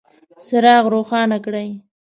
څراغ 0.45 0.83
روښانه 0.93 1.37
کړئ 1.45 1.69